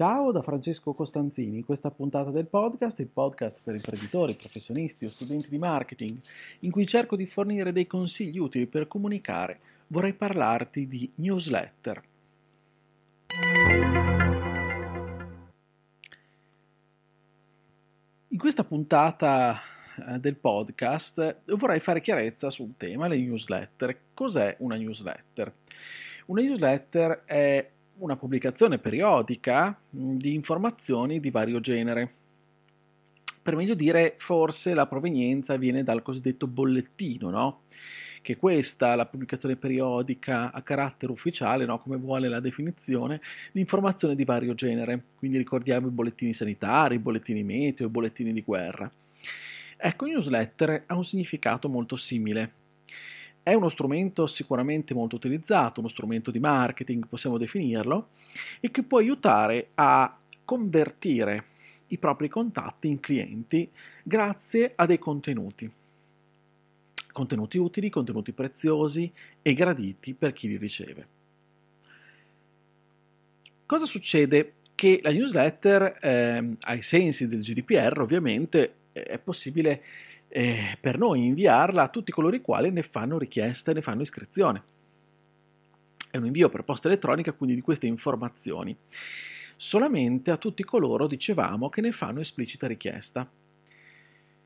[0.00, 5.10] Ciao da Francesco Costanzini, in questa puntata del podcast, il podcast per imprenditori, professionisti o
[5.10, 6.16] studenti di marketing,
[6.60, 12.02] in cui cerco di fornire dei consigli utili per comunicare, vorrei parlarti di newsletter.
[18.28, 19.60] In questa puntata
[20.08, 23.94] eh, del podcast vorrei fare chiarezza sul tema, le newsletter.
[24.14, 25.52] Cos'è una newsletter?
[26.24, 27.70] Una newsletter è
[28.00, 32.14] una pubblicazione periodica di informazioni di vario genere.
[33.42, 37.60] Per meglio dire, forse la provenienza viene dal cosiddetto bollettino, no?
[38.22, 41.78] Che questa, la pubblicazione periodica a carattere ufficiale, no?
[41.78, 43.20] come vuole la definizione,
[43.50, 45.02] di informazioni di vario genere.
[45.16, 48.90] Quindi ricordiamo i bollettini sanitari, i bollettini meteo, i bollettini di guerra.
[49.76, 52.52] Ecco, newsletter ha un significato molto simile.
[53.42, 58.08] È uno strumento sicuramente molto utilizzato, uno strumento di marketing, possiamo definirlo,
[58.60, 61.44] e che può aiutare a convertire
[61.88, 63.68] i propri contatti in clienti
[64.02, 65.70] grazie a dei contenuti.
[67.12, 69.10] Contenuti utili, contenuti preziosi
[69.42, 71.06] e graditi per chi li riceve.
[73.66, 74.54] Cosa succede?
[74.74, 79.82] Che la newsletter, eh, ai sensi del GDPR, ovviamente, è possibile
[80.32, 84.02] eh, per noi inviarla a tutti coloro i quali ne fanno richiesta e ne fanno
[84.02, 84.62] iscrizione.
[86.08, 88.76] È un invio per posta elettronica quindi di queste informazioni.
[89.56, 93.28] Solamente a tutti coloro, dicevamo, che ne fanno esplicita richiesta,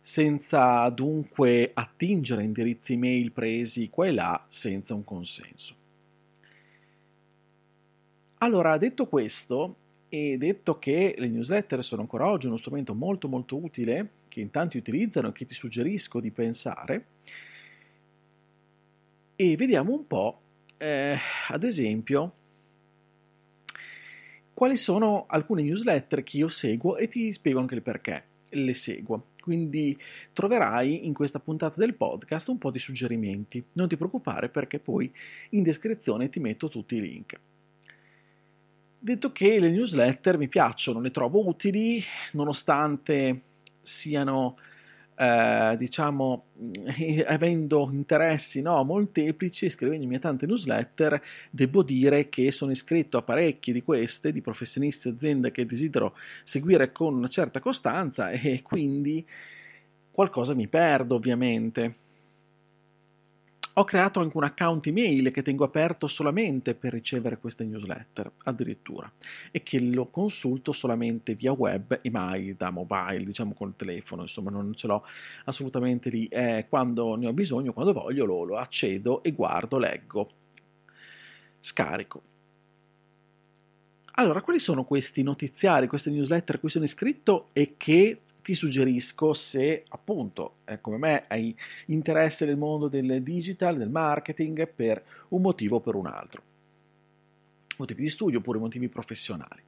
[0.00, 5.74] senza dunque attingere indirizzi email presi qua e là senza un consenso.
[8.38, 9.76] Allora, detto questo,
[10.08, 14.50] e detto che le newsletter sono ancora oggi uno strumento molto molto utile che in
[14.50, 17.06] tanti utilizzano e che ti suggerisco di pensare.
[19.34, 20.40] E vediamo un po',
[20.76, 22.32] eh, ad esempio,
[24.52, 29.28] quali sono alcune newsletter che io seguo e ti spiego anche il perché le seguo.
[29.40, 29.98] Quindi
[30.34, 33.64] troverai in questa puntata del podcast un po' di suggerimenti.
[33.72, 35.10] Non ti preoccupare perché poi
[35.50, 37.38] in descrizione ti metto tutti i link.
[38.98, 42.02] Detto che le newsletter mi piacciono, le trovo utili,
[42.32, 43.45] nonostante
[43.86, 44.58] siano,
[45.14, 46.46] eh, diciamo,
[47.26, 53.72] avendo interessi no, molteplici, scrivendomi a tante newsletter, devo dire che sono iscritto a parecchie
[53.72, 59.24] di queste, di professionisti e aziende che desidero seguire con una certa costanza e quindi
[60.10, 62.05] qualcosa mi perdo ovviamente.
[63.78, 69.10] Ho creato anche un account email che tengo aperto solamente per ricevere queste newsletter, addirittura,
[69.50, 74.50] e che lo consulto solamente via web e mai da mobile, diciamo col telefono, insomma
[74.50, 75.04] non ce l'ho
[75.44, 76.26] assolutamente lì.
[76.28, 80.30] Eh, quando ne ho bisogno, quando voglio, lo, lo accedo e guardo, leggo,
[81.60, 82.22] scarico.
[84.12, 89.34] Allora, quali sono questi notiziari, queste newsletter a cui sono iscritto e che ti suggerisco
[89.34, 91.52] se appunto eh, come me hai
[91.86, 96.42] interesse nel mondo del digital, del marketing per un motivo o per un altro.
[97.78, 99.60] Motivi di studio oppure motivi professionali.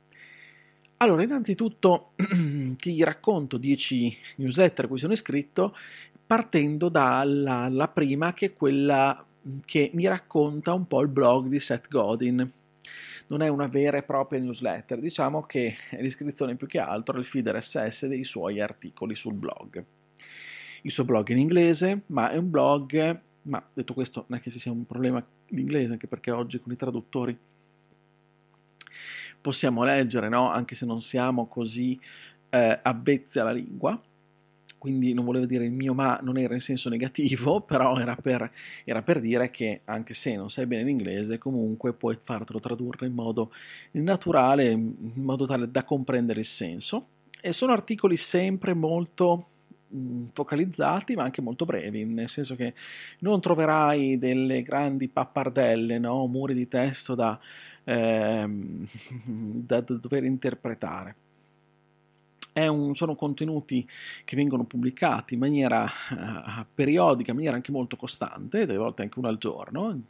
[0.98, 2.12] Allora, innanzitutto
[2.78, 5.74] ti racconto 10 newsletter a cui sono iscritto
[6.24, 9.26] partendo dalla prima che è quella
[9.64, 12.48] che mi racconta un po' il blog di Seth Godin
[13.28, 17.24] non è una vera e propria newsletter, diciamo che è l'iscrizione più che altro al
[17.24, 19.84] feed RSS dei suoi articoli sul blog.
[20.82, 24.42] Il suo blog è in inglese, ma è un blog, ma detto questo non è
[24.42, 27.36] che ci sia un problema l'inglese, anche perché oggi con i traduttori
[29.40, 30.50] possiamo leggere, no?
[30.50, 31.98] anche se non siamo così
[32.50, 34.00] eh, avvezzi alla lingua,
[34.78, 38.50] quindi non volevo dire il mio ma non era in senso negativo, però era per,
[38.84, 43.14] era per dire che anche se non sai bene l'inglese, comunque puoi fartelo tradurre in
[43.14, 43.52] modo
[43.92, 47.08] naturale, in modo tale da comprendere il senso.
[47.40, 49.48] E sono articoli sempre molto
[50.32, 52.74] focalizzati ma anche molto brevi, nel senso che
[53.20, 56.26] non troverai delle grandi pappardelle, no?
[56.26, 57.38] muri di testo da,
[57.84, 58.86] ehm,
[59.66, 61.16] da dover interpretare
[62.66, 63.86] un, sono contenuti
[64.24, 69.18] che vengono pubblicati in maniera uh, periodica, in maniera anche molto costante, delle volte anche
[69.18, 70.00] uno al giorno,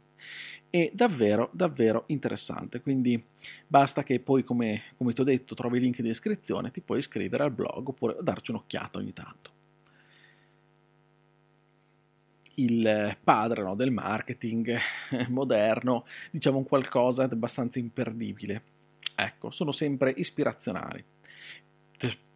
[0.69, 2.81] e davvero, davvero interessante.
[2.81, 3.21] Quindi
[3.67, 6.99] basta che poi, come, come ti ho detto, trovi il link di iscrizione, ti puoi
[6.99, 9.57] iscrivere al blog oppure darci un'occhiata ogni tanto.
[12.59, 14.77] il padre no, del marketing
[15.29, 18.61] moderno, diciamo un qualcosa di abbastanza imperdibile.
[19.15, 21.03] Ecco, sono sempre ispirazionali.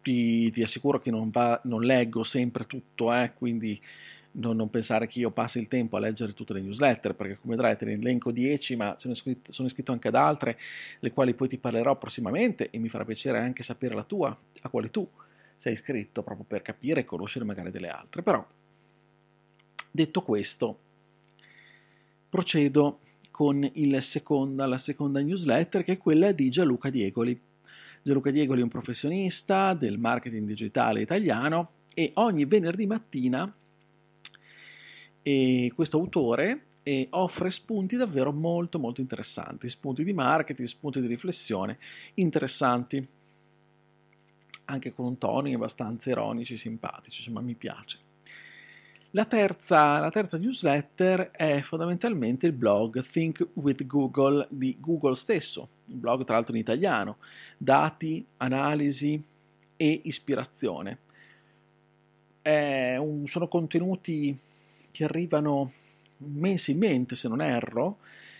[0.02, 3.80] Ti, ti assicuro che non, va, non, leggo sempre tutto, eh, quindi
[4.32, 7.54] non, non, pensare che io passi il tempo a leggere tutte le newsletter, perché come
[7.54, 10.58] vedrai te ne elenco 10, ma sono iscritto, sono iscritto anche ad altre,
[11.00, 14.68] le quali poi ti parlerò prossimamente e mi farà piacere anche sapere la tua, a
[14.68, 15.08] quale tu
[15.56, 18.22] sei iscritto, proprio per capire e conoscere magari delle altre.
[18.22, 18.46] Però
[19.96, 20.78] Detto questo,
[22.28, 22.98] procedo
[23.30, 23.70] con
[24.00, 27.40] seconda, la seconda newsletter che è quella di Gianluca Diegoli.
[28.04, 33.50] Gianluca Diegoli è un professionista del marketing digitale italiano e ogni venerdì mattina
[35.22, 41.06] e questo autore e offre spunti davvero molto molto interessanti, spunti di marketing, spunti di
[41.06, 41.78] riflessione
[42.16, 43.08] interessanti,
[44.66, 47.98] anche con un tono abbastanza ironici, simpatici, insomma mi piace.
[49.16, 55.68] La terza, la terza, newsletter è fondamentalmente il blog Think with Google di Google stesso,
[55.86, 57.18] un blog tra l'altro in italiano,
[57.56, 59.22] dati, analisi
[59.76, 60.98] e ispirazione.
[62.42, 64.36] Un, sono contenuti
[64.90, 65.72] che arrivano
[66.18, 67.98] mensilmente, se non erro,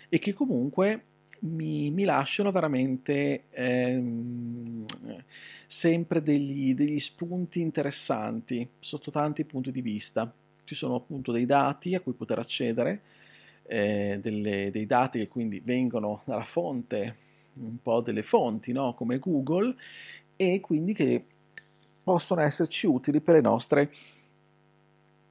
[0.09, 1.03] e che comunque
[1.39, 4.85] mi, mi lasciano veramente ehm,
[5.65, 10.31] sempre degli, degli spunti interessanti sotto tanti punti di vista
[10.65, 13.01] ci sono appunto dei dati a cui poter accedere,
[13.63, 17.15] eh, delle, dei dati che quindi vengono dalla fonte,
[17.55, 18.93] un po' delle fonti, no?
[18.93, 19.75] come Google,
[20.35, 21.23] e quindi che
[22.03, 23.91] possono esserci utili per le nostre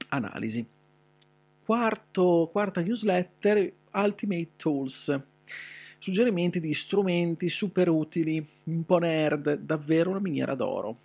[0.09, 0.65] analisi.
[1.63, 5.19] Quarto, quarta newsletter, Ultimate Tools.
[5.97, 10.97] Suggerimenti di strumenti super utili, un po' nerd, davvero una miniera d'oro.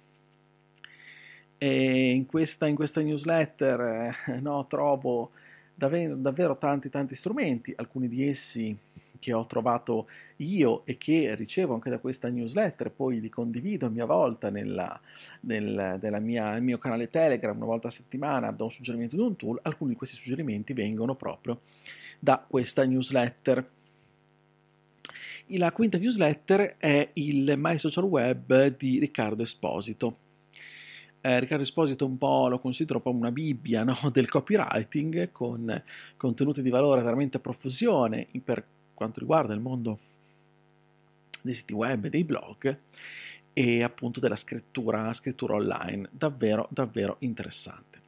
[1.58, 3.80] In questa, in questa newsletter
[4.26, 5.30] eh, no, trovo
[5.74, 8.76] davvero, davvero tanti tanti strumenti, alcuni di essi
[9.20, 13.90] che ho trovato io e che ricevo anche da questa newsletter, poi li condivido a
[13.90, 14.98] mia volta nella,
[15.42, 19.36] nel, mia, nel mio canale Telegram una volta a settimana, do un suggerimento di un
[19.36, 21.60] tool, alcuni di questi suggerimenti vengono proprio
[22.18, 23.68] da questa newsletter.
[25.54, 30.16] La quinta newsletter è il My Social Web di Riccardo Esposito
[31.22, 33.96] eh, Riccardo Esposito un po' lo considero come una bibbia no?
[34.12, 35.82] del copywriting con
[36.16, 38.64] contenuti di valore veramente a profusione per
[39.00, 39.98] quanto riguarda il mondo
[41.40, 42.76] dei siti web e dei blog
[43.54, 47.98] e appunto della scrittura, scrittura online, davvero davvero interessante.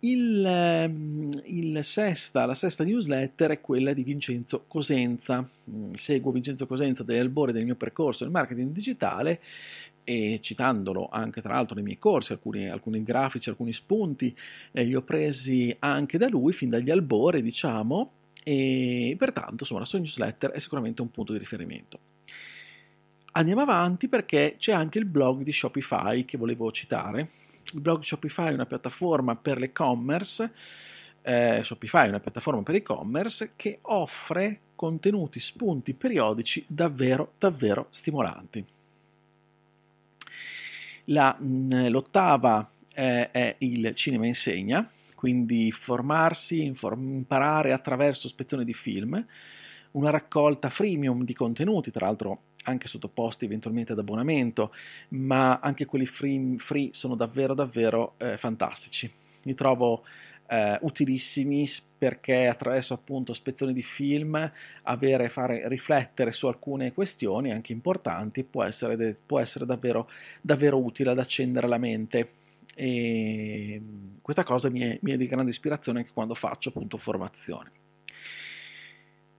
[0.00, 5.48] Il, ehm, il sesta, la sesta newsletter è quella di Vincenzo Cosenza.
[5.70, 9.40] Mm, seguo Vincenzo Cosenza dagli albori del mio percorso nel marketing digitale
[10.04, 14.36] e citandolo anche tra l'altro nei miei corsi, alcuni, alcuni grafici, alcuni spunti,
[14.72, 18.10] eh, li ho presi anche da lui fin dagli albori, diciamo,
[18.48, 21.98] e pertanto insomma la sua newsletter è sicuramente un punto di riferimento.
[23.32, 27.28] Andiamo avanti perché c'è anche il blog di Shopify che volevo citare.
[27.72, 30.52] Il blog Shopify è una piattaforma per l'e-commerce,
[31.22, 38.64] eh, Shopify è una piattaforma per e-commerce che offre contenuti, spunti periodici davvero, davvero stimolanti.
[41.06, 44.88] La, mh, l'ottava eh, è il cinema insegna,
[45.26, 49.26] quindi formarsi, inform- imparare attraverso spezzoni di film,
[49.92, 54.72] una raccolta freemium di contenuti, tra l'altro anche sottoposti eventualmente ad abbonamento,
[55.08, 59.10] ma anche quelli free, free sono davvero davvero eh, fantastici.
[59.42, 60.04] Mi trovo
[60.46, 61.66] eh, utilissimi
[61.98, 64.48] perché attraverso appunto spezzoni di film
[64.82, 70.08] avere, fare riflettere su alcune questioni anche importanti può essere, può essere davvero,
[70.40, 72.30] davvero utile ad accendere la mente
[72.78, 73.80] e
[74.20, 77.70] questa cosa mi è, mi è di grande ispirazione anche quando faccio appunto formazione.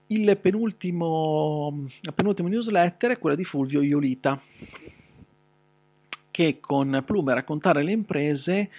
[0.08, 4.41] Il penultimo, la penultima newsletter è quella di Fulvio Iolita,
[6.32, 8.72] che con Plume raccontare le imprese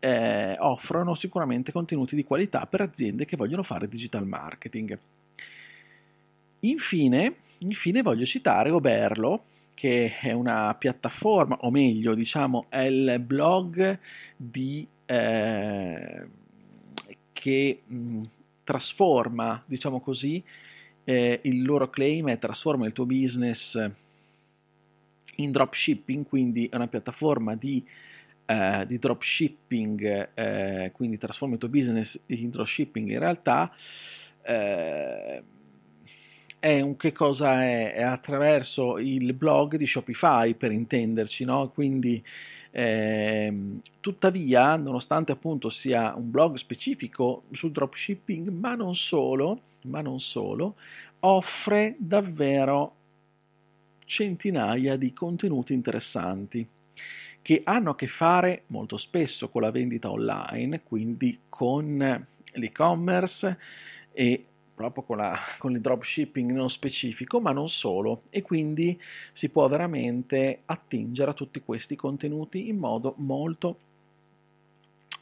[0.00, 4.98] eh, offrono sicuramente contenuti di qualità per aziende che vogliono fare digital marketing.
[6.60, 9.44] Infine, infine voglio citare Oberlo,
[9.74, 13.98] che è una piattaforma, o meglio, diciamo, è il blog
[14.36, 16.26] di, eh,
[17.32, 18.22] che mh,
[18.64, 20.42] trasforma, diciamo così,
[21.04, 23.90] eh, il loro claim è trasforma il tuo business
[25.36, 27.84] in dropshipping, quindi è una piattaforma di
[28.46, 33.72] eh, di dropshipping, eh, quindi trasforma il tuo business in dropshipping, in realtà
[34.42, 35.42] eh,
[36.64, 37.92] è un che cosa è?
[37.92, 41.68] È attraverso il blog di Shopify per intenderci, no?
[41.70, 42.22] Quindi
[42.74, 50.20] Eh, tuttavia, nonostante appunto sia un blog specifico sul dropshipping, ma non solo, ma non
[50.20, 50.76] solo,
[51.20, 52.96] offre davvero
[54.04, 56.66] centinaia di contenuti interessanti
[57.42, 63.58] che hanno a che fare molto spesso con la vendita online, quindi con l'e-commerce
[64.12, 68.98] e proprio con, la, con il dropshipping nello specifico, ma non solo, e quindi
[69.32, 73.78] si può veramente attingere a tutti questi contenuti in modo molto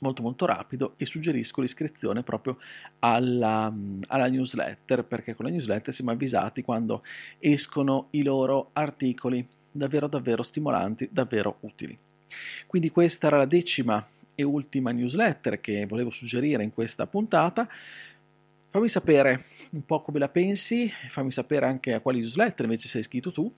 [0.01, 2.57] molto molto rapido e suggerisco l'iscrizione proprio
[3.01, 3.71] alla,
[4.07, 7.03] alla, newsletter perché con la newsletter siamo avvisati quando
[7.39, 11.97] escono i loro articoli davvero davvero stimolanti, davvero utili.
[12.67, 17.69] Quindi questa era la decima e ultima newsletter che volevo suggerire in questa puntata.
[18.71, 23.01] Fammi sapere un po' come la pensi, fammi sapere anche a quali newsletter invece sei
[23.01, 23.53] iscritto tu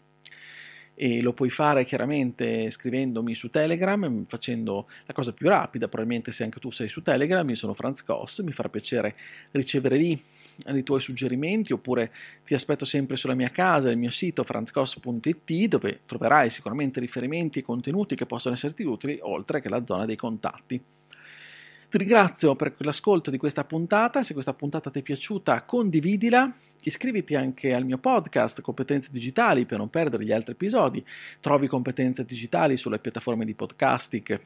[0.95, 6.45] e lo puoi fare chiaramente scrivendomi su Telegram, facendo la cosa più rapida, probabilmente se
[6.45, 9.15] anche tu sei su Telegram, io sono Franz Koss, mi farà piacere
[9.51, 10.23] ricevere lì
[10.65, 12.11] i tuoi suggerimenti oppure
[12.47, 17.63] ti aspetto sempre sulla mia casa, il mio sito franzcos.it dove troverai sicuramente riferimenti e
[17.63, 20.83] contenuti che possono esserti utili oltre che la zona dei contatti.
[21.93, 26.51] Ti ringrazio per l'ascolto di questa puntata, se questa puntata ti è piaciuta condividila,
[26.85, 31.05] iscriviti anche al mio podcast Competenze Digitali per non perdere gli altri episodi,
[31.41, 34.41] trovi competenze digitali sulle piattaforme di podcasting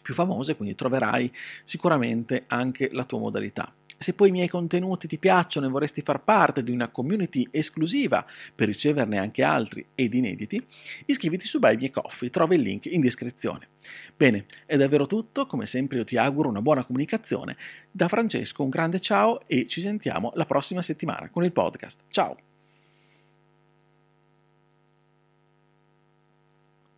[0.00, 1.34] più famose, quindi troverai
[1.64, 3.72] sicuramente anche la tua modalità.
[4.02, 8.24] Se poi i miei contenuti ti piacciono e vorresti far parte di una community esclusiva
[8.54, 10.66] per riceverne anche altri ed inediti,
[11.04, 13.68] iscriviti su Buy Me Coffee, trovi il link in descrizione.
[14.16, 17.58] Bene, è davvero tutto, come sempre io ti auguro una buona comunicazione.
[17.90, 21.98] Da Francesco un grande ciao e ci sentiamo la prossima settimana con il podcast.
[22.08, 22.49] Ciao!